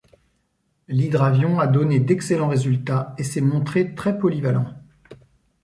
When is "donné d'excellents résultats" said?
1.67-3.13